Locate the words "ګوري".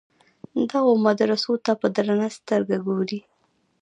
2.85-3.19